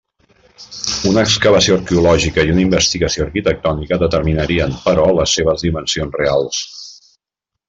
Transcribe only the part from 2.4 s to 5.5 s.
i una investigació arquitectònica, determinarien, però, les